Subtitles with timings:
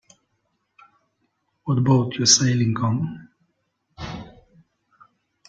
[1.65, 3.29] What boat you sailing on?